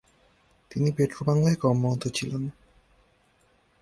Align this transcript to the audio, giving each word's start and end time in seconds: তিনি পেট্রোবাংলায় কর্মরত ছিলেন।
তিনি 0.71 0.89
পেট্রোবাংলায় 0.91 1.55
কর্মরত 1.55 2.03
ছিলেন। 2.07 2.43